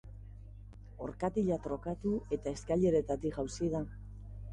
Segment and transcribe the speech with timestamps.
[1.07, 3.83] Orkatila trokatu eta eskaileretatik jausi da.